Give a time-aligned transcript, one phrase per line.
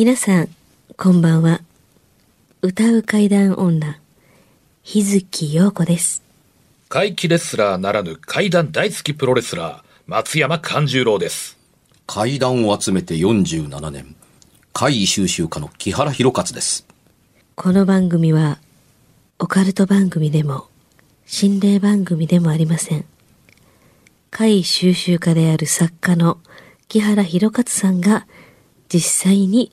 [0.00, 0.48] 皆さん、
[0.96, 1.60] こんばんは。
[2.62, 3.98] 歌う階段女、
[4.84, 6.22] 日月陽子です。
[6.88, 11.58] 怪奇レスラーならぬ怪談大好きプロレスラー、松山勘十郎です。
[12.06, 14.14] 階段を集めて47年。
[14.72, 16.86] 怪異収集家の木原博勝です。
[17.56, 18.60] この番組は、
[19.40, 20.68] オカルト番組でも、
[21.26, 23.04] 心霊番組でもありません。
[24.30, 26.38] 怪異収集家である作家の
[26.86, 28.28] 木原博勝さんが、
[28.88, 29.72] 実際に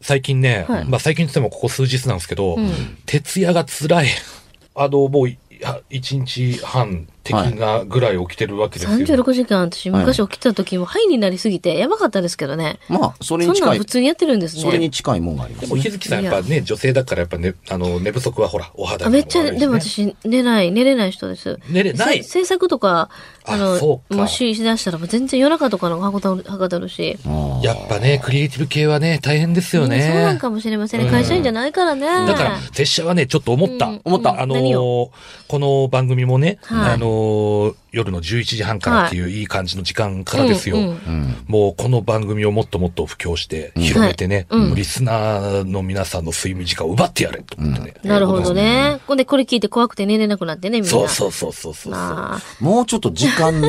[0.00, 0.84] 最近ね、はい。
[0.86, 2.70] まあ最近って言ってもここ数日なんですけど、うん。
[3.06, 4.08] 徹夜が辛い。
[4.74, 9.06] あの、もうい、や一日半的なぐらい起きてるわけですよ。
[9.06, 12.78] 36時間、私昔起きた時も、ハイになりすぎて、やばかったですけどね。
[12.88, 14.62] まあ、それそんなに近い、の普通にやってるんですね。
[14.62, 15.90] それに近いもんがありまですも、日ね。
[15.92, 21.58] 月さんやっぱね、女性だからやっぱね、あの、寝不足はほら、お肌にあめっちゃ、でも私、寝ない、寝れない人です。
[21.68, 22.22] 寝れない？
[22.24, 23.08] せ制作とか、
[23.44, 27.16] ああの、そうかもししだしたら、もう全然夜中とかのはかどる、はかどるし。
[27.62, 30.10] やっぱね、クリエイティブ系はね、大変ですよね。
[30.12, 31.10] そうなんかもしれませんね。
[31.10, 32.06] 会社員じゃないからね。
[32.06, 33.86] だから、拙者はね、ちょっと思った。
[33.86, 34.54] うん思ったあの
[35.48, 40.76] この番組もね、はいあのー夜の11時半からっていういい感じの時間からですよ。
[40.76, 41.36] うんうんうん。
[41.48, 47.94] もうこの番組をもっともっと布教して、広めてね、リスナーの皆さんの睡眠時間を奪ってやれと思ってね。
[48.04, 49.00] なるほどね。
[49.06, 50.90] ほんで、これ聞いて怖くて寝れなくなってね、みんな。
[50.90, 53.60] そうそうそうそうもうちょっと時間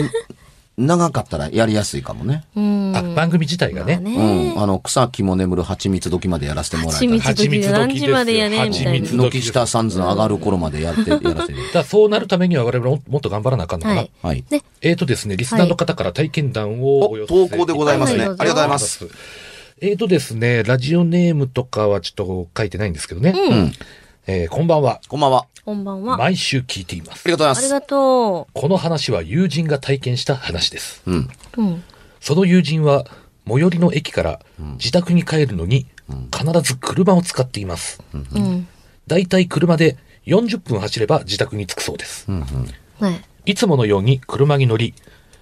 [0.86, 2.44] 長かったらやりやすいかもね。
[2.56, 2.94] うん。
[2.96, 4.00] あ番組自体がね。
[4.03, 4.28] まあう
[4.58, 4.62] ん。
[4.64, 7.19] あの、草木も眠る蜂蜜時までやらせてもらえたら。
[7.19, 8.91] 蜂蜜時で何時までやねんみたいな。
[8.91, 11.53] 蜂蜜時軒下サンズの上がる頃までやって、やらせて。
[11.74, 14.08] だそうなるためには我々ももっと頑張らなあかんのかな。
[14.22, 14.44] はい。
[14.81, 18.20] えーとですね、リスナーの方から体験談をおお寄せ投稿でございますね。
[18.20, 19.08] はいありがとうございます。。
[19.84, 23.34] えーとですね、ラジオネームとかはちょっと書いてないんですけどね。
[23.36, 23.74] うん。
[24.28, 25.02] えーこんばんは。
[25.08, 25.48] こんばんは。
[25.66, 26.14] こんばんは。
[26.14, 27.24] あ毎週聞いています。
[27.26, 27.68] ありがとうございます。
[27.68, 31.02] りがとこの話は友人が体験した話です。
[31.08, 31.30] うん。
[31.58, 31.62] う。
[31.62, 31.84] うん。
[32.20, 33.06] その友人は
[33.48, 34.40] 最寄りの駅から
[34.76, 35.88] 自宅に帰るのに
[36.32, 38.04] 必ず車を使っています。
[38.14, 38.68] うん。
[39.08, 42.26] だいたい車で40分走れば自宅に着くそうです。
[42.30, 42.46] うん。
[43.00, 43.09] うん。
[43.09, 43.24] ね。
[43.48, 44.94] いつものように車に乗り、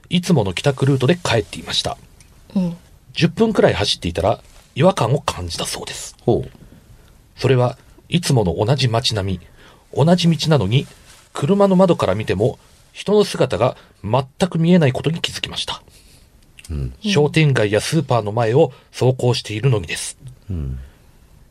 [0.09, 1.97] いつもの帰宅ルートで帰っていました。
[2.55, 2.77] うん。
[3.13, 4.39] 10分くらい走っていたら
[4.75, 6.15] 違和感を感じたそうです。
[6.21, 6.49] ほう。
[7.35, 7.77] それは
[8.09, 9.47] いつもの同じ街並み、
[9.95, 10.87] 同じ道なのに、
[11.33, 12.59] 車の窓から見ても
[12.91, 15.81] 人の姿が全く見えないことに気づきました。
[17.01, 20.17] 商店街やスーパーの前を走行しているのにです。
[20.49, 20.79] うん。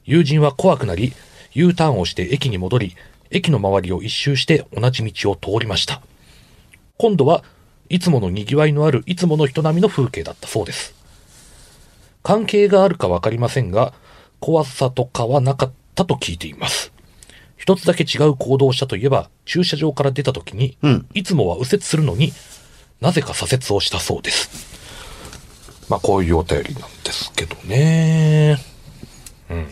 [0.05, 1.13] 友人は怖くなり、
[1.53, 2.97] U ターンをして駅に戻り、
[3.31, 6.01] 駅の周りを一周して同じ道を通りました。
[6.97, 7.45] 今度は
[7.89, 10.95] いつもの賑わいのあるいつもの人並みの風景だったそうです。
[12.23, 13.93] 関係があるかわかりませんが、
[14.41, 16.93] 怖さとかはなかったと聞いています。
[17.57, 22.33] 一つだけ違う行動をしたといえば、駐車場から出た時に、うんいつもは右折するのに
[23.01, 24.49] なぜか左折をしたそうです。
[25.89, 28.59] まあ、こういうお便りなんですけどね。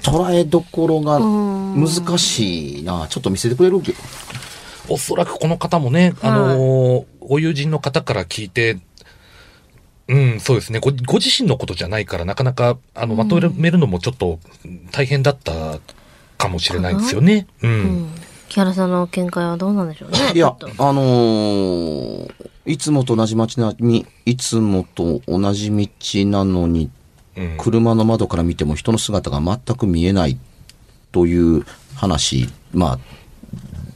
[0.02, 3.06] 捉えどころが難しいな。
[3.08, 3.80] ちょっと見せてくれる？
[4.88, 8.78] おそらくこの方もね、あのーご友人の方から聞いて、
[10.08, 10.92] うん、そうですねご。
[10.92, 14.38] ご自身のことじゃないから、なかなか、あの、まとめるのもちょっと
[14.92, 15.80] 大変だった
[16.38, 17.46] かもしれないですよね。
[17.62, 17.70] うん。
[17.70, 18.08] うん。
[18.48, 20.18] 木原さんの見解はどうなんでしょうね？
[20.34, 25.88] いやあのーいつもと同じ街並み、いつもと同じ道
[26.26, 26.90] なのに、
[27.36, 30.38] うん車の窓から見ても人の姿が全く見えない
[31.12, 32.98] という話、まあ、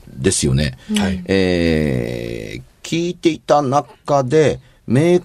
[0.08, 0.78] ですよね。
[0.96, 1.22] はい。
[1.26, 4.58] えー聞いていた中で、
[4.88, 5.20] 明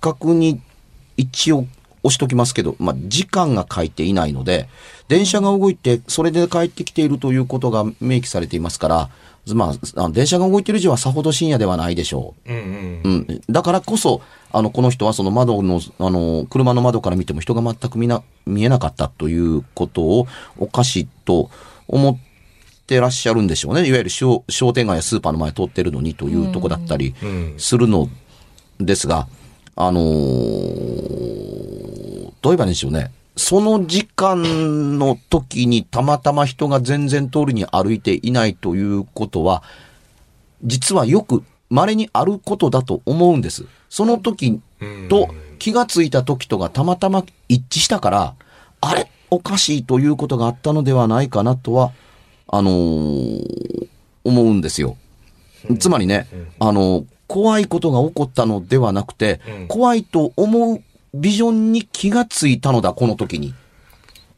[0.00, 0.60] 確に
[1.16, 1.66] 一応
[2.06, 4.68] 押しときますけど、まあ、時間が書いていないので、
[5.08, 9.10] 電車が動いて、それで帰ってきているということが明記されていますから、
[9.54, 13.08] まあ、電車が動いてる以上はさほど深夜ではないでしょうんうんう。
[13.08, 13.42] うん。
[13.48, 14.20] だからこそ、
[14.50, 20.26] あの、この人はその窓の、あの、車の窓から見ても人が全く見な、見えなかったということを
[20.58, 21.50] おかしいと
[21.86, 22.18] 思っ
[22.86, 23.86] てらっしゃるんでしょうね。
[23.86, 28.08] いわゆる商商店街やスーパーの前通ってるのにというとこだったりうんするの
[28.80, 29.28] ですが、
[29.76, 31.25] あのー
[32.42, 33.12] どう言えばいいんでしょうね。
[33.36, 39.62] その時間の時にたまたま人が全然通りに歩いていないということは、
[40.64, 43.66] 実はよく稀にあることだと思うんです。
[43.90, 44.60] その時
[45.10, 45.28] と
[45.58, 48.34] 気がついた時とがたまたま一致したから、
[48.80, 49.10] あれ？
[49.28, 51.92] おかしいということがあったのではないかなとは、
[52.48, 53.88] あのー
[54.24, 54.96] 思うんですよ。
[55.78, 56.26] つまりね、
[56.58, 60.82] あの、怖いことが起こったのではなくて、うん怖いと思う
[61.20, 63.54] ビジョンに気がついたのだ、この時に。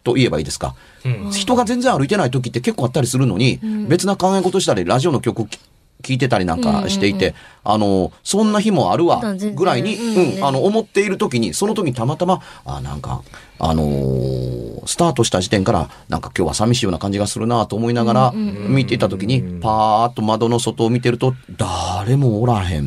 [0.04, 0.74] と言えばいいですか。
[1.04, 1.30] うん。
[1.30, 5.58] 人が全然歩いてない時って結構あったりするのに、別な考え事したり、ラジオの曲き
[6.02, 7.34] 聞いてたりなんかしていて、
[7.64, 9.20] あの、そんな日もあるわ
[9.54, 13.22] ぐらいに、うんうん、あの、思っている時に、その時にたまたま、あ、なんか、
[13.58, 14.58] あのー
[14.88, 22.86] スタートした時点から、なんか今日は寂しいような感じがするなと思いながら、見ていた時に、パーッと窓の外を見てると、誰もおらへん、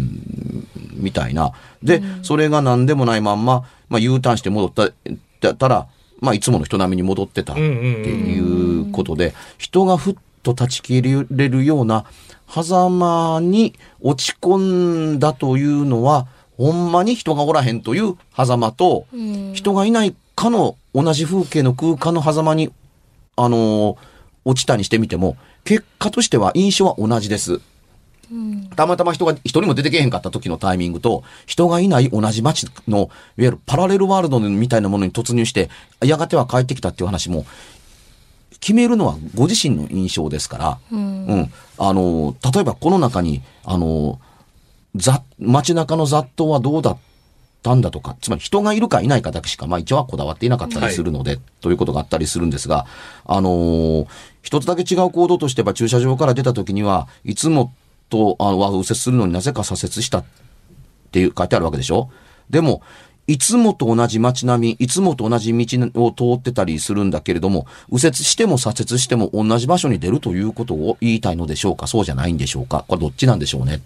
[1.02, 1.52] みたいな。
[1.84, 4.90] で、それが何でもないまんま、まあ U ターンして戻った、
[5.42, 5.88] だったら、
[6.20, 8.40] まあいつもの人並みに戻ってたってい
[8.82, 12.06] うことで、人がふっと断ち切れるような
[12.48, 16.28] 狭間に落ち込んだというのは、
[16.58, 19.06] ほんまに人がおらへんという狭間と、
[19.54, 22.72] 人がいないかの同じ風景の空間の狭間に、
[23.36, 23.98] あのー
[24.44, 27.62] 落ちたにしてみても、結果としては印象は同じです。
[28.76, 35.70] たまたま人が一人も出てけへんかった時のタイミングと、人がいない同じ街の、いわゆるパラレルワールドみたいなものに突入して、
[36.04, 37.46] やがては帰ってきたっていう話も、
[38.60, 41.52] 決めるのはご自身の印象ですから、うん。
[41.78, 44.20] あの、例えばこの中に、あの、
[44.96, 46.98] ざ、街中の雑踏はどうだっ
[47.64, 52.86] たんだとか、つまり人がいるかいないかだけしか、まあ一応はこだわっていなかったりするので、ということがあったりするんですが、
[53.26, 54.08] あのー
[54.42, 57.72] 一つだけ違う行動としては駐車場から出た時には、いつも
[58.12, 60.26] と、あの、は右折するのになぜか左折したっ
[61.12, 62.12] ていう書いてあるわけでしょ？
[62.50, 62.84] でも、
[63.28, 71.88] いつもと同じ街並み、いつもと同じ道を通ってたりするんだけれども、右折しても左折しても同じ場所に出るということを言いたいのでしょうか？
[71.88, 72.84] そうじゃないんでしょうか？
[72.88, 73.82] これどっちなんでしょうね？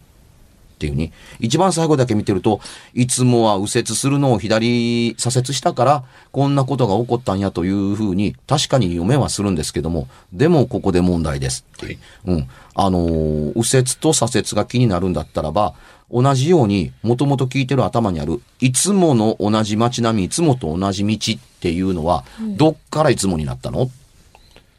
[0.75, 1.13] っていうふうに。
[1.39, 2.59] 一番最後だけ見てると、
[2.93, 11.99] いつもは右折するのを左左折したから、こんなことが起こったんやというふうに、確かに読めはするんですけども、でもここで問題ですっていう。
[12.25, 12.49] うん。
[12.75, 15.73] あのー右折と左折が気になるんだったらば、
[16.11, 22.25] 同じように、もともと聞いてる頭にある、いつもの同じ街並み、いつもと同じ道っていうのは、
[22.57, 23.83] どっからいつもになったの？
[23.83, 23.89] っ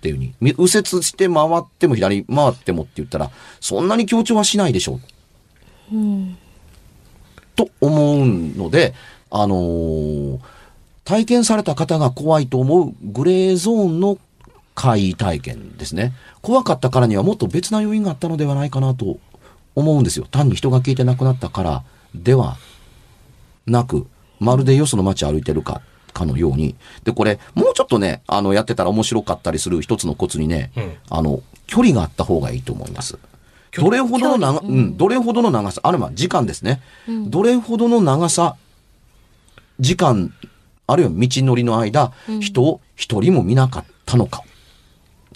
[0.00, 0.34] ていうふうに。
[0.40, 5.00] み右折して回っても左回ってもって言ったら、そんなに強調はしないでしょう。
[7.55, 8.94] と思うので、
[9.31, 10.38] あのー
[11.06, 14.19] 体験された方が怖いと思うグレーゾーンの
[14.75, 16.12] 怪異体験ですね。
[16.43, 19.19] 怖かったからにはもっと別な要因があったのではないかなと
[19.77, 20.27] 思うんですよ。
[20.29, 22.56] 単に人が消えて亡くなったからでは
[23.67, 24.09] なく、
[24.41, 25.81] まるでよその街歩いてるか、
[26.12, 26.75] かのように。
[27.05, 33.17] で、これ、もうちょっとね、あの、やってたら面白かったりする一つのコツにね、うんあの、距離があった方がいいと思います。
[33.73, 36.81] どれほどの長、うん、どれほどの長さ、あれは時間ですね。
[37.29, 38.57] どれほどの長さ、
[39.81, 40.33] 時間、
[40.87, 44.43] あるいは道のりの間、人を一人も見なかったのか、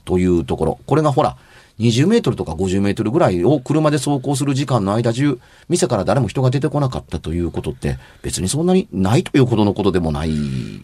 [0.04, 0.78] というところ。
[0.86, 1.36] これがほら、
[1.80, 10.30] 20メートルとか50メートルぐらいを車で走行する時間の間中、店から誰も人が出てこなかったということって、別にそんなにないというほどのことでもない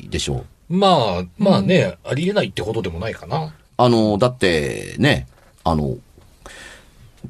[0.09, 0.77] でしょう。
[0.77, 3.55] まあ、まあね、ありえないってことでもないかな。
[3.77, 5.27] あの、だってね、
[5.65, 5.97] あの、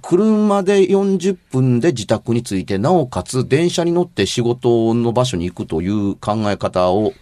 [0.03, 7.15] 車で40分で自宅に着いて、なおかつ電車に乗って仕事の場所に行くという考え方を、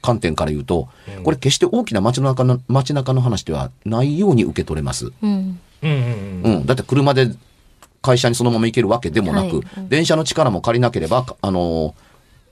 [0.00, 0.88] 観点から言うと、
[1.22, 5.12] これ決して大きな街の中の、街中の話ではないように受け取れます。
[5.22, 5.60] うん。
[5.82, 6.56] うんうんうん。
[6.56, 6.66] うん。
[6.66, 7.30] だって車で
[8.02, 11.94] 会社にそのまま行けるわけでもなく、はい電車の力も借りなければ、あの、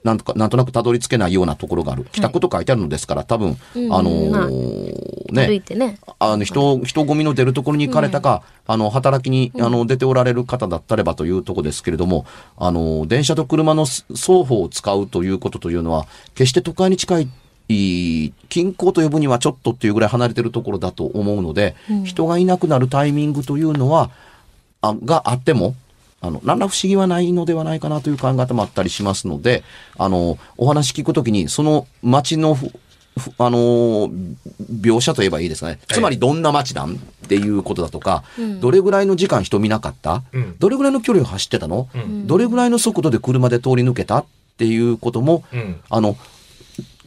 [0.02, 2.04] なんとか、なんとなくたどり着けないようなところがある。
[2.04, 5.98] 帰宅と書いてあるのですから、多分、うんあのまあね、歩いてね。
[6.18, 12.24] あの、人、人混みの出るところに行かれたか、あの、働きに、あの、出ておられる方だったればというところですけれども、
[12.56, 17.28] あの、電車と車の双方を使うということというのは、決して都会に近い、
[17.68, 24.10] 近郊と呼ぶにはちょっとっていうぐらい離れてるところだと思うので、人がいなくなるタイミングというのは、
[24.82, 25.74] あがあっても、
[26.20, 29.64] あの、何ら不思議はないのではないかなという考え方もあったりしますので、
[29.98, 32.66] あの、お話聞くときに、その街のふ、
[33.18, 34.36] ふあのー
[34.80, 35.78] 描写といえばいいですかね。
[35.88, 44.18] つまりどんな街なんっっていうことだとか、うんどれぐらいの時間人見なかった、うんどれぐらいの距離を走ってたの、うんどれぐらいの速度で車で通り抜けた？
[44.18, 44.24] っ
[44.58, 45.80] ていうことも、うん。
[45.88, 46.16] あの、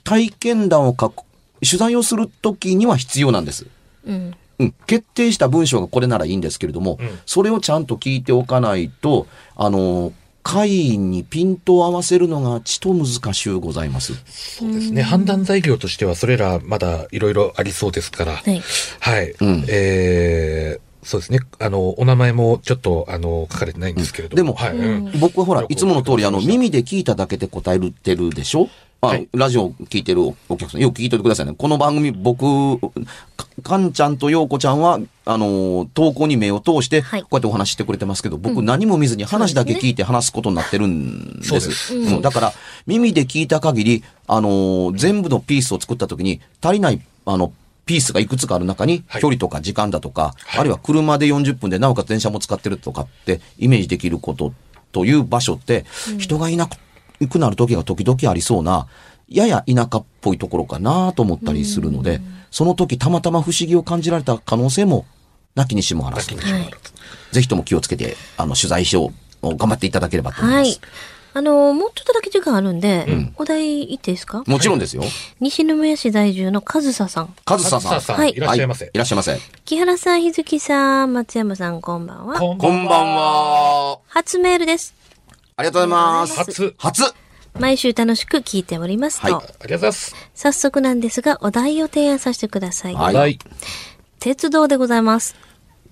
[0.04, 1.24] 体験談を書く、
[1.64, 3.68] 取材をするときには必要なんです。
[4.08, 4.34] うん。
[4.60, 14.14] うん、決定した文章がこれならいいんですけれども、うんそれをちゃんと聞いておかないと、あの、会員にピントを合わせるのがちと難しゅうございます。
[14.28, 15.02] そうですね。
[15.02, 18.34] 判断材料としては、それらまだいろいろありそうですから。
[18.34, 18.62] はい。
[19.00, 19.34] はい。
[19.40, 21.40] うんえー、そうですね。
[21.60, 24.36] あの、お名前もちょっと、あの、書かれてないんですけれども。
[24.36, 24.76] でもはい。
[24.76, 28.68] うんうん僕はほらいつもの通り、あの、耳で聞いただけで答えてるでしょ？
[29.04, 29.28] あ、はい。
[29.34, 31.54] ラジオ聞いてるお客さん、よく聞いててくださいね。
[31.58, 32.80] この番組、僕、
[33.36, 37.22] かかんちゃんとようこちゃんは、あの、投稿に目を通して、こはい。
[37.22, 38.66] うやってお話ししてくれてますけど、僕うん。
[38.66, 41.50] 何も見ずに話だけ聞いて話すことになってるんです。
[41.50, 41.96] そうです。
[41.96, 42.22] うん。
[42.22, 42.54] だから、
[42.88, 47.52] 耳で聞いた限り、あの、全部のピースを作った時に、足りない、あの、
[47.86, 49.22] ピースがいくつかある中に、はい。
[49.22, 50.60] 距離とか時間だとか、はい。
[50.62, 54.54] あるいは車で40分でなおかつ電車も使ってるとかってイメージできること
[54.94, 55.84] という場所って、
[56.18, 56.78] 人がいなく
[57.28, 58.88] くなる時が時々ありそうな、
[59.30, 65.06] やや田舎っぽいところかなと思ったりするので、その時たまたま不思議を感じられた可能性も
[65.56, 66.36] なきにしもあらず
[67.32, 69.12] ぜひとも気をつけて、あの、取材しよ
[69.42, 70.70] う、頑張っていただければと思います。
[70.70, 70.80] はい。
[71.36, 74.44] あの、もうちょっとだけ時間あるんで、お題言っていいですか？
[74.46, 75.02] もちろんですよ。
[75.40, 77.34] 西宮市在住の和沙さん。
[77.44, 77.92] カズサさん。
[77.94, 79.40] カズサさんはいいらっしゃいませはいいらっしゃいませ。
[79.66, 82.40] 木原さん、日月さん、松山さん、こんばんは。
[82.40, 82.86] こんばん。
[82.86, 83.98] は。
[84.10, 84.94] 初メールです。
[85.56, 86.36] ありがとうございます。
[86.36, 86.76] 初。
[86.78, 87.04] 初
[87.60, 90.16] 毎週楽しく聞いておりますと、はいありがとうございます。
[90.34, 92.96] 早速なんですが、お題を提案させてください。
[92.96, 93.38] はいはい。
[94.20, 95.36] 鉄道でございます。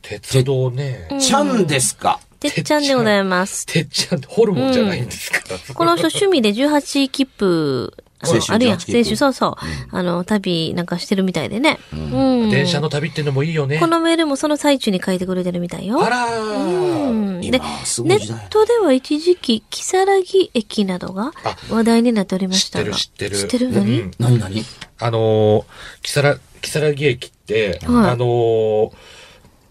[0.01, 1.07] 鉄道ね。
[1.21, 2.19] ちゃんですか？
[2.39, 3.67] てっちゃんでございます。
[3.67, 5.39] てっちゃん、ホルモンじゃないんですか？
[5.75, 9.55] この人趣味で18切符、あるやん、18切符青春、そうそう。
[9.95, 11.79] あの、旅なんかしてるみたいでね。
[11.93, 12.49] うん。
[12.49, 13.79] 電車の旅っていうのもいいよね。
[13.79, 16.03] このメールもその最中に書いてくれてるみたいよ。
[16.03, 17.09] あらうー。
[17.37, 17.41] ん。
[17.41, 22.85] で今、すごネい時代ットでは一時期、木更木駅などがあ話題になっておりま知っしたが。
[22.85, 23.37] てる知ってる。
[23.37, 23.67] 知ってる？
[23.69, 24.39] う何、ん何？
[24.39, 24.63] 何？
[24.99, 25.63] あのー、
[26.03, 28.91] 木更、木更木駅って、はいあのー、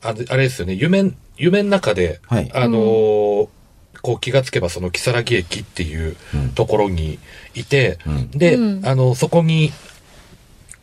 [0.02, 3.48] あれですよね、夢、夢の中で、はいあのー
[4.02, 6.16] こう気がつけばその木更木駅っていう
[6.54, 7.18] ところに
[7.54, 8.30] いて、うん。
[8.30, 8.86] で、うん。
[8.86, 9.72] あの、そこに、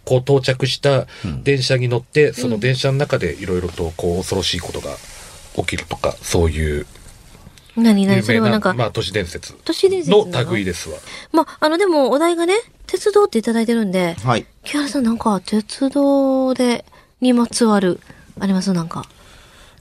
[0.06, 1.44] こう到着したうん。
[1.44, 4.96] 電車に乗って、その電車の中でいろいろとこう恐ろしいことが
[5.56, 6.86] 起きるとか、そういう
[7.76, 8.24] 何何？
[8.24, 9.54] それ有名な、はなんか、まあ都市伝説。
[9.66, 10.52] 都市伝説の？
[10.52, 10.98] 類ですわ。
[11.32, 12.56] まあ、あの、でもお題がね、
[12.88, 14.46] 鉄道っていただいてるんで、はい。
[14.64, 16.86] 木原さんなんか鉄道で
[17.22, 18.00] にまつわる、
[18.40, 18.74] あります？
[18.74, 19.04] なんか。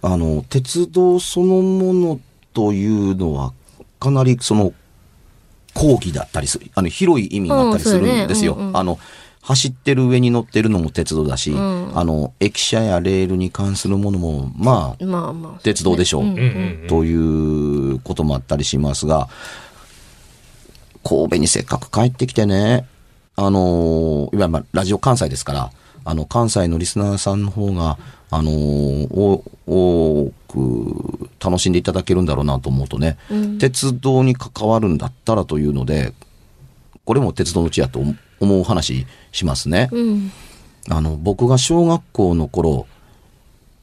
[0.02, 2.20] あの、鉄道そのもの
[2.56, 3.52] というのは、
[4.00, 4.72] かなりその、
[5.74, 8.54] 講義だったりする、あの、広い意味があったりするんですよ。
[8.54, 8.98] うんそうよねうんうんあの、
[9.42, 15.60] 走ってる上に乗ってるのも鉄道だし、んあの、駅舎やレールに関するものも、まあ、まあまあ。
[15.62, 16.24] 鉄道でしょう。
[16.24, 16.42] んうんうん
[16.82, 16.88] うん。
[16.88, 17.14] とい
[17.94, 19.28] うこともあったりしますが、
[21.04, 22.86] 神戸にせっかく帰ってきてね、
[23.36, 25.70] あの、いわゆるまあラジオ関西ですから、
[26.06, 27.98] あの、関西のリスナーさんの方が、
[28.30, 33.18] あの、お多く楽しんでいただけるんだろうなと思うとね、
[33.58, 36.12] 鉄道に関わるんだったらというので、
[37.04, 38.02] これも鉄道のうちやと
[38.40, 39.88] 思う話しますね。
[39.92, 40.32] うん。
[40.88, 42.86] あの、僕が小学校の頃、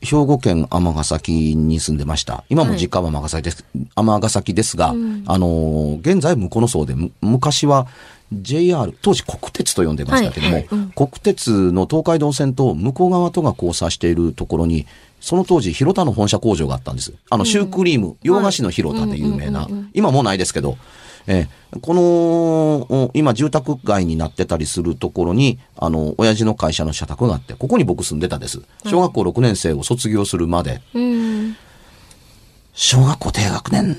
[0.01, 2.43] 兵庫県尼崎に住んでました。
[2.49, 4.93] 今も実家は尼崎です、尼崎ですが、
[5.25, 7.87] あの、現在向こうの層で、む昔は
[8.41, 10.89] JR、当時国鉄と呼んでましたけども、はいはいうん。
[10.91, 14.85] 国鉄の東海道線と向こう側とが交差しているところに、
[15.21, 17.13] その当時、広田の本社工場があったんです。
[17.29, 20.77] あの、シュークリーム、洋菓子の広田で有名な、今もうないですけど、
[21.27, 28.61] えーこの、お今住宅街になってたりするところに、あの、親父の会社の社宅があって、ここに僕住んでたです。
[28.85, 31.55] 小学校6年生を卒業するまで、うん。
[32.73, 33.97] 小学校低学年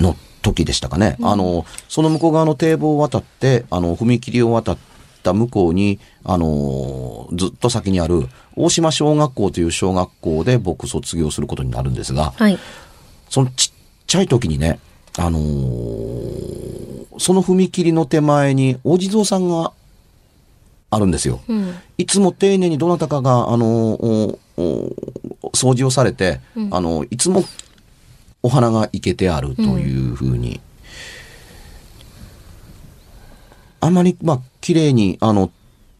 [0.00, 1.16] の時でしたかね。
[1.22, 4.78] あの、その向こう側の堤防を渡って、あの、踏切を渡っ
[5.22, 12.58] た向こうに、あの、ずっと先にある大島小学校という小学校で僕卒業することになるんですが、はい。
[13.28, 14.78] そのちっちゃい時にね、
[15.18, 19.72] あのーその踏切の手前にお地蔵さんが
[20.90, 21.40] あるんですよ。
[21.48, 21.74] うん。
[21.96, 24.38] いつも丁寧にどなたかが、あのー
[25.54, 27.42] 掃除をされて、あのいつも
[28.46, 30.60] お花が生けてあるというふうに、
[33.80, 35.50] あまり、まあ、綺麗に、あの、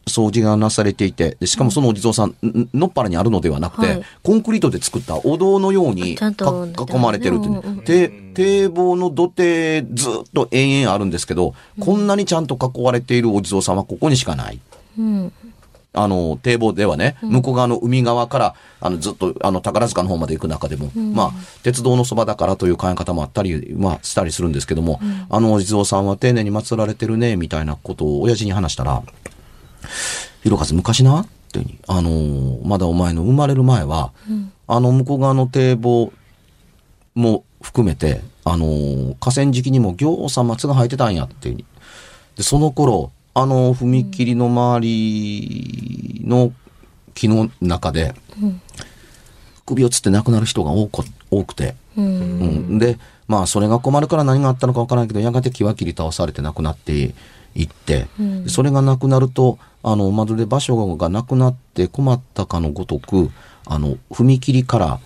[0.05, 4.01] 掃除がなされていて、でしかもそのお地蔵さん、んのっぱらにあるのではなくて、はい。
[4.23, 6.17] コンクリートで作ったお堂のように囲
[6.97, 7.51] まれてるっていう。
[7.51, 14.59] うんうんうんて堤防の土手ずっと延々あるんですけど、こんなにちゃんと囲われているお地蔵さんはここにしかない。
[14.99, 15.33] うん。
[15.93, 21.31] あの、堤防ではね、向こう側の海側から、あの、ずっと、あの、宝塚の方まで行く中でも、まあ、
[21.63, 29.01] 鉄道のそばだからという考え方もあったり、まあ、したりするんですけども、あのお地蔵さんは丁寧に祀られてるね、みたいなことを親父に話したら、
[30.43, 31.21] ひろかず昔な？
[31.21, 34.11] っていうに、あのーまだお前の生まれる前は、
[34.67, 36.11] あの向こう側の堤防
[37.15, 41.65] も含めて、あのー河川敷にもぎょうさん松が生えてたんやっていうに。
[42.35, 46.51] で、その頃、あの踏切の周りの
[47.13, 48.15] 木の中で、
[49.63, 57.13] 首をつって亡くなる人が多く多くて、うん、で、まあ、それが困るから何があったのかわからないけど、やがて木は切り倒されて亡くなって
[57.53, 63.29] いって、でそれがなくなると、あの、まるで場所がなくなって困ったかのごとく、
[63.67, 64.99] あの、踏切から、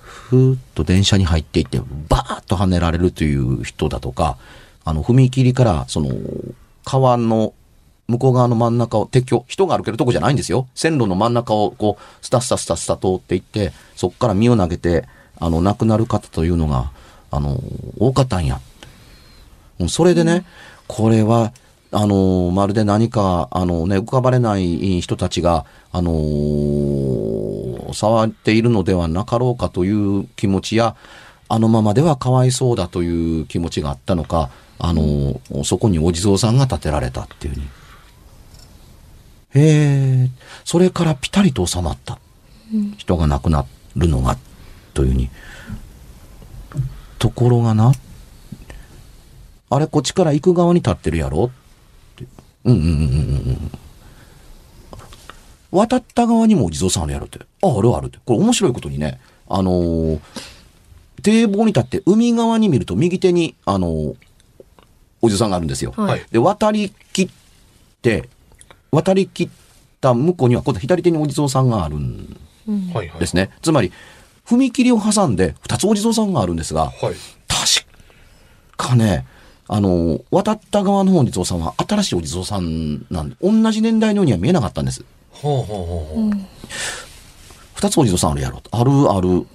[0.00, 4.36] ふーっと電車に入っていって、バーッと跳ねられるという人だとか、
[4.84, 6.10] あの、踏切から、その、
[6.88, 7.52] 川の
[8.08, 10.66] 向こう側の真ん中を鉄橋、人が歩けるとこじゃないんですよ。
[10.74, 15.04] 線路の真ん中をこう、スタスタスタスタ通っていって、そこから身を投げて、
[15.38, 16.90] あの、亡くなる方というのが、
[17.30, 17.60] あの、
[17.98, 18.58] 多かったんや。
[19.78, 20.46] うそれでね、
[20.86, 21.52] これは、
[21.92, 30.96] あの、まるで何か、あのね、浮かばれない人たちが、あの触っているのではなかろうかという気持ちや、
[31.48, 37.66] あのままではかわいそうだという気持ちがあったのか、あのそこにお地蔵さんが建てられたっていうふうに。
[39.54, 40.30] へえ、
[40.64, 42.18] それからピタリと収まった。
[42.98, 43.64] 人が亡くな
[43.96, 44.36] るのが、
[44.94, 45.30] というふうに。
[47.18, 47.92] ところがな、
[49.70, 51.44] あれこっちから行く側に立ってるやろ？
[51.46, 51.50] っ
[52.16, 52.26] て。
[52.64, 52.96] うんうんうんうんう
[53.52, 53.70] ん。
[55.70, 57.40] 渡った側にもお地蔵さんあるやろって。
[57.62, 58.18] あ、あるあるって。
[58.24, 59.18] これ面白いことにね、
[59.48, 60.20] あのー
[61.20, 64.14] 堤防に立って海側に見ると右手に、あのー
[65.20, 65.92] お地蔵さんがあるんですよ。
[65.96, 67.28] はいで、渡り切っ
[68.02, 68.28] て、
[68.90, 69.48] 渡り切っ
[70.00, 72.36] た向こうには今度左手にお地蔵さんがあるん。
[73.18, 73.50] ですね。
[73.62, 73.92] つまり、
[74.46, 76.92] 踏切を挟んで二つお地蔵さんがあるんですが、はい。
[76.96, 77.16] 確
[78.76, 79.26] かね、
[79.66, 85.04] あの、渡った側のお地蔵さんは新しいお地蔵さんなんで、同じ年代のようには見えなかったんです。
[85.30, 86.32] ほうほうほうほう。
[87.74, 88.62] 二つお地蔵さんあるやろ。
[88.70, 89.46] あるある。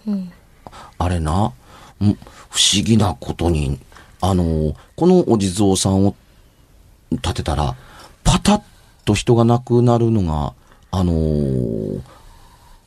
[0.98, 1.54] あれな、
[2.02, 2.18] うん
[2.50, 3.80] 不思議なことに、
[4.26, 6.16] あの、このお地蔵さんを
[7.12, 7.76] 立てたら、
[8.24, 8.62] パタッ
[9.04, 10.54] と人が亡くなるのが、
[10.92, 12.02] あのー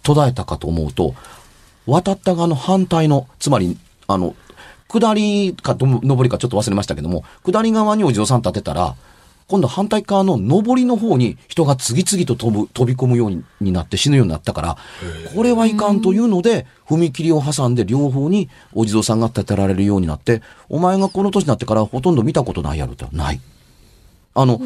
[0.03, 1.15] 途絶えたかと思うと、
[1.85, 4.37] 渡った側の反対の、つまり、あの、
[4.89, 8.95] 下りか上りかちょっと忘れましたけども、下り側にお地蔵さん立てたら、
[9.49, 14.77] 今度反対側の上りの方に人が次々と飛ぶ、飛び込むようにになって死ぬようになったから、
[15.35, 23.41] これはいかんというので、踏切を挟んで両方にお地蔵さんが立てられるようになって、お前がこの年になってからほとんど見たことないやろって、ない。
[24.35, 24.61] あの、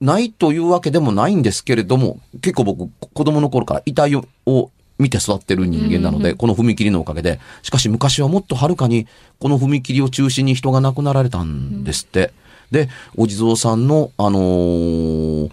[0.00, 7.40] ないというわけでもないんですけれども、結構僕、こ子供の頃から遺体をを見て育ってる人間なので、この踏切のおかげで。
[7.62, 9.06] しかし昔はもっとはるかに、
[9.38, 12.32] この踏切を中心に人が亡くなられたんですって。
[12.70, 15.50] で、お地蔵さんの、あのー、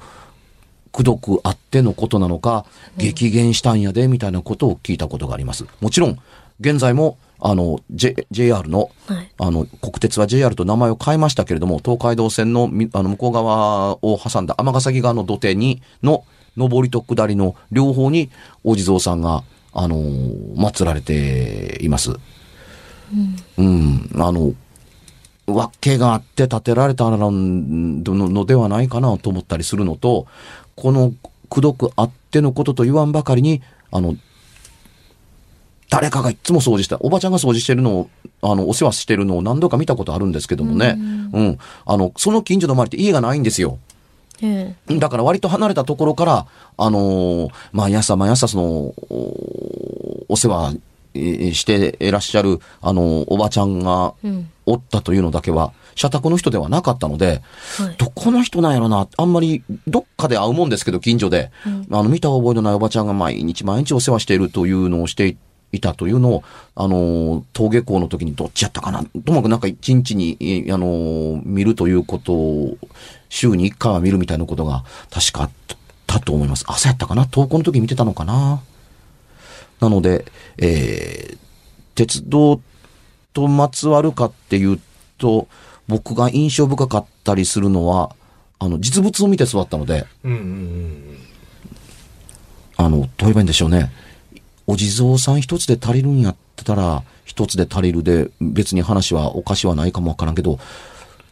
[0.92, 2.66] 苦毒あってのことなのか、
[2.98, 5.66] 激減したんやで、みたいなことを聞いたことがあります。
[5.82, 6.20] もちろん、
[6.60, 16.24] 現在も、あの、J、JR の、はいあの、国鉄は JR と名前を変えましたけれども、東海道線のみあの向こう側を挟んだ尼崎側の土手に、の、
[16.56, 18.30] 上りと下りの両方に
[18.64, 22.12] お地蔵さんが、あのー祀られています。
[23.58, 24.54] うん、あの、
[25.48, 30.28] わけがあって建てられたののではないかなと思ったりするのと、
[30.76, 31.14] この、
[31.50, 34.16] くどくあってのことと言わんばかりに、あの、
[35.90, 38.10] 誰かがいつも掃除した、おばちゃんが掃除してるのを、
[38.42, 43.78] あの、お世話してるのを何度か見たことあるんですけどもね、うん、あの、その近所の周りって家がないんですよ。
[44.42, 50.80] えだから割と離れたところから、あのー毎朝毎朝その、おお世話えー
[51.14, 54.50] していらっしゃる、あのーおばちゃんがうん。
[54.66, 57.42] おったというのだけは、社宅の人ではなかったので、
[57.78, 57.96] はい。
[57.98, 61.52] どこの人なんやろな、あんまりどっかで会うもんですけど、近所で、
[61.92, 65.36] あの、見た覚えのないおばちゃんが毎日毎日お世話しているというのをして
[65.74, 66.44] いたというのを、
[66.76, 72.78] あのー、登下校の時にどっちやったかな、ともかくなんか一日に、えあのー見るということを、
[73.28, 75.52] 週に一回は見るみたいなことが確かあっ
[76.08, 76.64] たと思います。
[76.68, 78.62] 朝やったかな登校の時見てたのかな
[79.84, 80.26] なので、
[80.58, 81.44] えー
[81.96, 82.60] 鉄道
[83.34, 84.80] とまつわるかっていう
[85.18, 85.48] と、
[85.88, 88.16] 僕が印象深かったりするのは、
[88.60, 91.18] あの、実物を見て育ったので、うんうんうん。
[92.78, 93.92] あの、どう言えばいいんでしょうね。
[94.66, 100.60] お地蔵さん一つで足りるんやってたら、一つで足りるで、別に話はおかしはないかもわからんけど、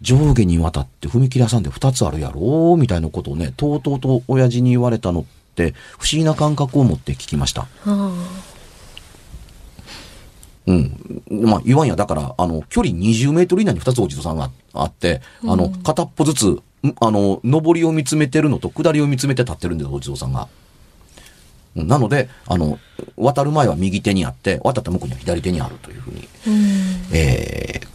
[0.01, 7.67] 上下にわたって踏切挟んで2つあるやろみたいなことをね、とうとうと親父に言われたのって、不思議な感覚を持って聞きました。
[7.85, 8.11] あ
[10.67, 11.23] うん。
[11.29, 16.61] まあ、言わんや、だから、あの、距離20メートル以内に2つお地蔵さんがあって、あの、片っぽずつ、ん
[16.99, 20.47] あの、上りを見つめてるのと下りを見つめて立ってるんです、お地蔵さんが。
[21.75, 22.79] うんなので、あの、
[23.15, 26.27] 渡る前は右手にあって、渡った向こうには左手にあるというふうに。
[27.13, 27.91] えー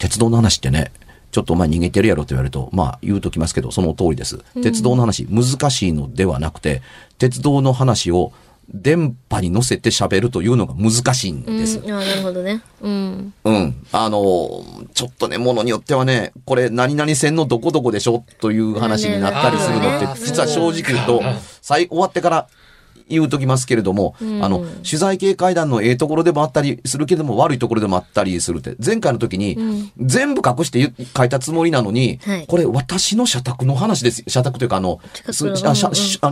[0.00, 0.90] 鉄道の話ってね、
[1.30, 4.38] ちょっとお前逃げてるやろと言われると、まあ言うときますけど、その通りです。
[4.62, 6.82] 鉄道の話、難しいのではなくて、
[7.18, 8.32] 鉄道の話を
[8.72, 11.58] 電波に乗せて喋るというのが難しいんうん。
[11.58, 11.80] です。
[11.88, 12.62] ああ、なるほどね。
[12.80, 13.34] うん。
[13.44, 13.86] うん。
[13.92, 14.64] あの、
[14.94, 21.22] ちょっとね、ものによってはね、これ何々線のどこどこでしょという話になったりするのって実は正直言うと、
[21.62, 22.48] 最終わってから
[23.10, 24.42] 言うときますけれども、ん。
[24.42, 29.58] あの、取材系会談のええところでもあったりするけども、悪いところでもあったりするって、前回の時に、
[29.98, 32.46] 全部隠して書いたつもりなのに、はい。
[32.46, 34.24] これ私の社宅の話です。
[34.28, 35.00] 社宅というか、あの、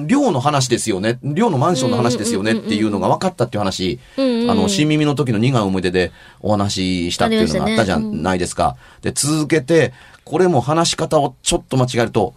[0.07, 1.19] 寮の話ですよね。
[1.23, 4.21] 寮のマンションの話ですよねっていうのが分かったっていう話、あ
[4.55, 8.77] の、新耳の時の二が思い出でお話ししたっていうのがあったじゃないですか。
[9.03, 9.93] で、続けて、
[10.25, 12.35] これも話し方をちょっと間違えると、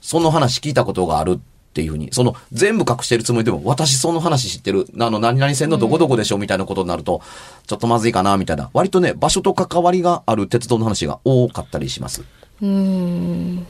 [0.00, 1.32] その話聞いたことがある。
[1.32, 7.22] っていうふうに、その全部隠してるつもりでも、私その話知ってる、あの、何々線のどこどこでしょみたいなことになると、
[7.66, 8.70] ちょっとまずいかな、みたいな。
[8.72, 12.24] 割とね、場所と関わりがある鉄道の話が多かったりします。
[12.62, 13.66] うん。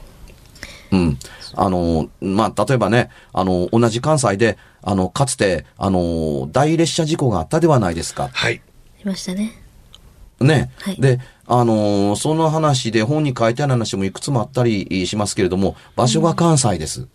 [0.91, 1.17] うん。
[1.55, 8.29] あの、まあ、例えばね、あの、同じ関西で、あの、かつて、あの、大列車事故があったではないですか。
[8.31, 8.61] はい。
[9.03, 9.68] いましたね。
[10.43, 10.71] ね。
[10.79, 17.07] はいで、あのーその話で本に書いてある話もいくつもあったりしますけれども、場所が関西です。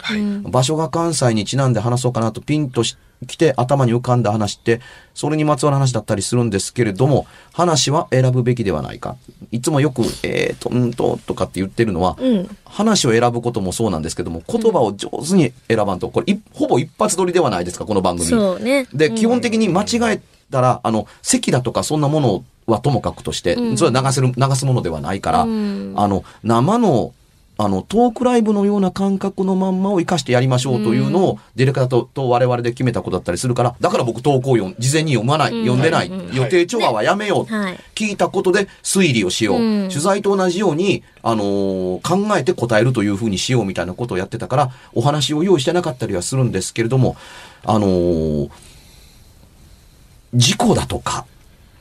[0.43, 4.81] 場所が関西にちなんで話そうかなとピンとし来て頭に浮かんだ話って、
[5.15, 9.17] それにまつわる話だったりするんですけれども、話は選ぶべきではないか。
[9.51, 12.57] いつもよく、えーと、うんと、とかって言ってるのは、うん。
[12.65, 18.29] 話を選ぶこともそうなんですけども、言葉を上手に選ばんと、これ、いほぼ一発撮りではないですか、この番組。
[18.29, 18.87] そうね。
[18.93, 23.77] で、うん基本的に間違えたら、あの、席だとかそんなものはともかくとして、うん。
[23.77, 25.93] それは流せる、流すものではないから、うん。
[25.97, 27.13] あの、生の、
[27.57, 37.79] あの、トークライブのような感覚のまんまを活かしてやりましょうというのを、ディレクターとと我々で決めたことだったりするから、だから僕投稿を読ん事前に読まない、うん読んでない、予定調和はやめよう、はい。
[37.95, 39.89] 聞いたことで推理をしよう、うん。
[39.89, 47.17] 取材と同じように、あのー考えて答えるというふうにしようみたいなことをやってたから、お話を用意してなかったりはするんですけれども、
[47.65, 48.51] あのー
[50.35, 51.25] 事故だとか、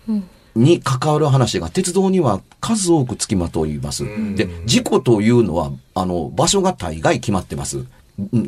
[0.08, 4.04] うんに関わる話が鉄道には数多くつきまといます。
[4.04, 7.80] んで、事故というのは、あの、場所が大概決まってます。
[7.80, 7.88] うん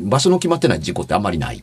[0.08, 1.62] 場所の決まってない事故ってあんまりない。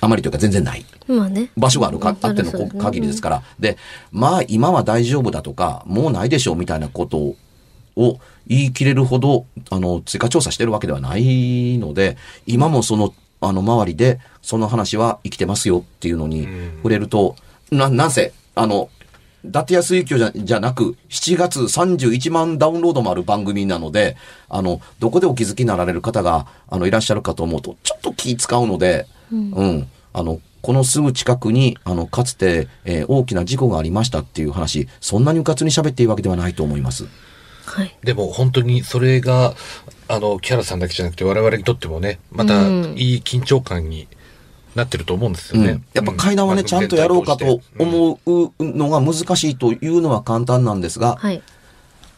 [0.00, 0.84] あまりというか全然ない。
[1.06, 1.50] まあね。
[1.56, 3.42] 場所があるか、うんあっての限りですから。
[3.58, 3.78] で、
[4.10, 7.34] まあ今は大丈夫だとか、もうないでしょうみたいなこと
[7.96, 17.36] を言い切れるほど、あの、追加調査してるわけではないので、今もその、あの、周りで、その話は生きてますよっていうのにうん触れると、
[17.70, 18.90] な、なんせ、あの、
[19.44, 24.16] 伊達安幸じゃじゃなく、7月31万ダウンロードもある番組なので、
[24.48, 37.06] あの、どこでお気づきになられる方が、あの、いらっしゃるかと思うと、ちょっと気使うので、うん、あの、このすぐ近くに、あの、かつて、えー大きな事故がありましたっていう話、そんなにうかつに喋っていいわけではないと思います。
[37.64, 37.96] はい。
[38.04, 39.54] でも本当にそれが、
[40.06, 44.06] あの、キャラさんだけじゃなくて我々にとってもね、またうんいい緊張感に
[44.74, 45.70] なってると思うんですよね。
[45.70, 51.42] うん、やっぱ階段はね、うんちゃんとやろうかと思うのが難しいというのは簡単なんですが、はい。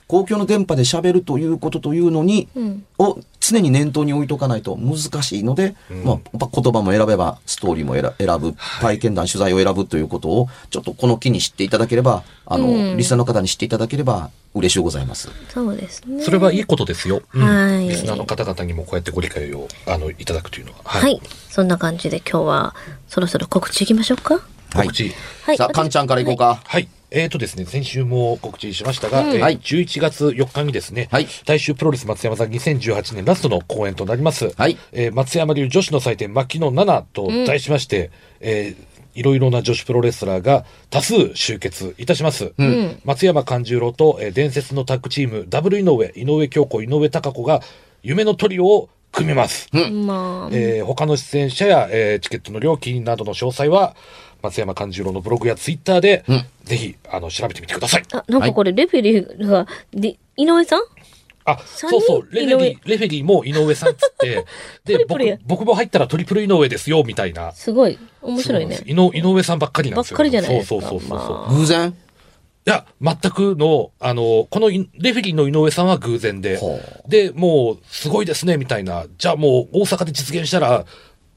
[0.07, 2.85] 公共の電波で喋るということというのに、うん。
[2.99, 15.31] を常に念頭に置いとかないと難しいので、うんまあ、言葉も選べば、ストーリーも選選ぶ、体験談、取材を選ぶということを、ちょっとこの機に知っていただければ、あの、うんリスナーの方に知っていただければ嬉しゅうございます。
[15.49, 16.23] そうですね。
[16.23, 17.23] それはいいことですよ。
[17.35, 20.79] うんはいリスナーの方々にもこうやってご理解をあのいただくというのは。
[20.85, 21.21] はい。
[21.51, 22.75] そんな感じで今日は
[23.09, 24.35] そろそろ告知いきましょうか？
[24.35, 25.13] はい告知。
[25.45, 25.57] はい。
[25.57, 26.61] さあ、かんちゃんからいこうか。
[26.65, 26.89] はい。
[27.17, 29.31] えーとですね、先週も告知しましたが、うん。
[29.31, 29.59] えーはい。
[29.59, 31.29] 11月4日にですね、はい。
[31.47, 34.77] 大衆プロレス松山座2018年ラストの公演となります、はい。
[34.93, 42.53] えー松山流女子の祭典、牧野7と題しまして、えーいろいろな女子プロレスラーが多数集結いたします。
[42.65, 43.01] ん。
[43.05, 47.61] 松山勘十郎と、えー伝説のタッグチーム、ダブル井上、井上京子、井上貴子が
[48.03, 49.69] 夢のトリオを組みます。
[49.73, 53.95] まあ、えー他の出演者や、えーチケットの料金などの詳細は、
[54.45, 56.25] 松山勘十郎のブログやツイッターで、
[56.65, 58.03] ぜひ、あの、調べてみてください。
[58.13, 60.83] あ、なんかこれ、レフェリーが、で、井上さん？
[61.47, 64.45] あ、三そうそう、レ人フェリー、レフェリーも井上さんっつって、
[64.85, 67.53] で、トリプルや僕、僕も入ったらトリプル井上ですよ、みたいな。
[67.53, 67.99] すごい。
[68.23, 69.23] 面白いねそうなんです。
[69.23, 70.15] 井上井上さんばっかりなんですよ。
[70.15, 71.37] ばっかりじゃないですかそうそうそうそうそう。
[71.53, 71.95] ま偶然？
[72.67, 79.05] いや、全くの、あの、このいレフェリーの井上さんは偶然でほ、で、もう、すごいですね、みたいな。
[79.19, 80.87] じゃあもう、大阪で実現したら、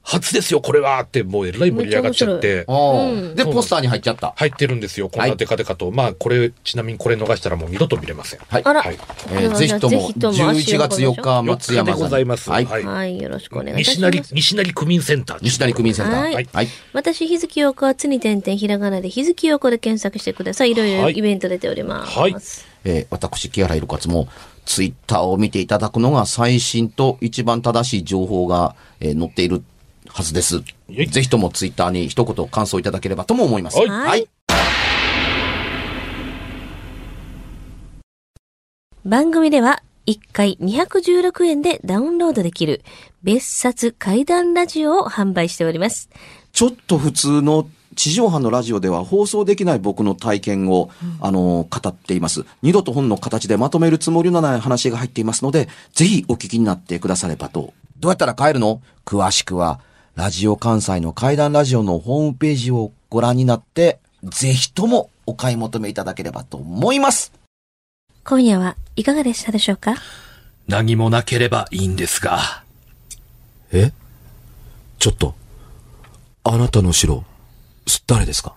[0.02, 4.32] 初ですよ、これはって、もうえらい盛り上がっちゃって、で、ポスターに入っちゃった。
[4.36, 5.90] 入ってるんですよ、こんなデカデカと。
[5.90, 8.40] まあ、これ、ちなみにこれ逃したらもう二度と見れません。
[8.48, 8.62] はい。
[8.64, 8.98] あら、はい
[9.32, 12.64] えーぜひとも、ぜひとも足11を月4日、松山4日でございますはい。
[12.64, 14.34] はいはい、よろしくお願いいたし西成、ます。
[14.34, 15.38] 西成区民センター。
[15.42, 16.20] 西成区民センター。
[16.20, 16.68] はいはい。
[16.94, 20.70] 私、日月陽子は、つに点々ひらがなで日月陽子で検索してください。
[20.70, 22.18] いろいろはいイベント出ております。
[22.18, 22.34] はい
[22.84, 24.28] えー私、木原ひろかつも、
[24.64, 29.62] ツイッターを見ていただくのが最新と一番正しい情報が、えー載っている
[30.08, 30.62] はずです。
[30.88, 33.78] いぜひともツイッターに一言感想いただければとも思います。
[33.78, 34.28] はいはい
[39.04, 42.82] 番組では1回216円でダウンロードできる
[43.22, 46.10] 別冊怪談ラジオを販売しております。
[46.52, 50.90] ちょっと普通の地上波のラジオでは放送できない僕の体験を、
[51.20, 52.44] あの、語っています。
[52.62, 57.72] 二度と本の形でまとめるつもりのない話が入っていますので、ぜひお聞きになってくださればと。
[57.98, 58.80] どうやったら帰るの？
[59.04, 59.80] 詳しくは、
[60.18, 67.32] ラジオ関西の怪談ラジオのホームページをご覧になって、ぜひともお買い求めいただければと思います。
[68.24, 69.94] 今夜はいかがでしたでしょうか？
[70.66, 72.64] 何もなければいいんですが。
[73.70, 73.92] え？
[74.98, 75.36] ちょっと、
[76.42, 77.22] あなたの城、
[78.08, 78.56] 誰ですか？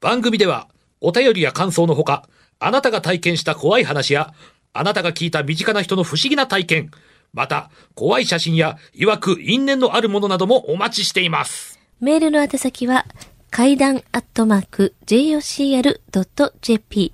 [0.00, 0.66] 番組では、
[1.00, 2.28] お便りや感想のほか、
[2.58, 4.34] あなたが体験した怖い話や、
[4.72, 6.90] あなたが聞いた身近な人の不思議な体験、
[7.32, 11.80] また、怖い写真や、曰く因縁のあるものなどもお待ちしています。
[12.00, 13.06] メールの宛先は、
[13.50, 17.12] 階段アットマーク jocr.jp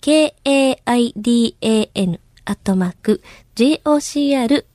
[0.00, 3.22] k-a-i-d-a-n アットマーク
[3.54, 4.66] jocr.jp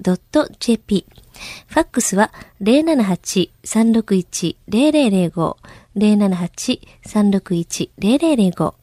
[1.67, 5.55] ファックスは078-361-0005
[5.97, 8.73] 078-361-0005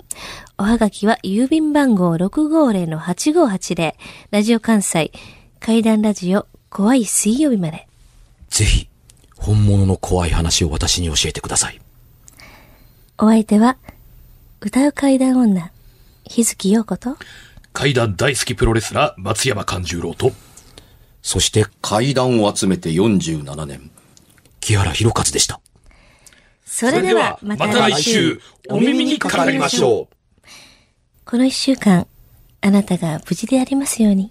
[0.58, 3.94] おはがきは郵便番号650-8580
[4.30, 5.10] ラジオ関西
[5.60, 7.88] 階段ラジオ怖い水曜日まで
[8.48, 8.88] ぜひ、
[9.36, 11.80] 本物の怖い話を私に教えてください。
[13.18, 13.76] お相手は、
[14.60, 15.70] 歌う階段女、
[16.24, 17.16] 日月陽子と、
[17.72, 20.32] 階段大好きプロレスラー、松山勘十郎と、
[21.22, 23.90] そして階段を集めて47年。
[24.60, 25.60] 木原博一でした。
[26.64, 30.46] それではまた来週、お耳にかかりましょう。
[31.24, 32.06] この一週間、
[32.60, 34.30] あなたが無事でありますように。